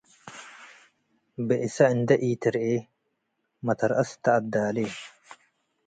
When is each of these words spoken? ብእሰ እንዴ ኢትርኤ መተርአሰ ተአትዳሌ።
ብእሰ 1.47 1.75
እንዴ 1.93 2.09
ኢትርኤ 2.29 2.69
መተርአሰ 3.65 4.09
ተአትዳሌ። 4.23 4.77